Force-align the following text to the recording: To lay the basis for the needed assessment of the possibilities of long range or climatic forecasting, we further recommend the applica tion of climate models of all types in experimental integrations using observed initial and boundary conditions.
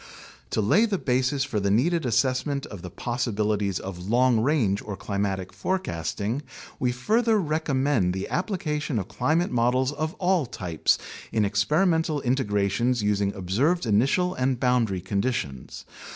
To 0.49 0.61
lay 0.61 0.87
the 0.87 0.97
basis 0.97 1.43
for 1.43 1.59
the 1.59 1.69
needed 1.69 2.07
assessment 2.07 2.65
of 2.65 2.81
the 2.81 2.89
possibilities 2.89 3.77
of 3.79 4.09
long 4.09 4.39
range 4.39 4.81
or 4.81 4.97
climatic 4.97 5.53
forecasting, 5.53 6.41
we 6.79 6.91
further 6.91 7.39
recommend 7.39 8.15
the 8.15 8.27
applica 8.31 8.81
tion 8.81 8.97
of 8.97 9.07
climate 9.07 9.51
models 9.51 9.91
of 9.91 10.15
all 10.15 10.47
types 10.47 10.97
in 11.31 11.45
experimental 11.45 12.19
integrations 12.21 13.03
using 13.03 13.31
observed 13.35 13.85
initial 13.85 14.33
and 14.33 14.59
boundary 14.59 15.01
conditions. 15.01 15.85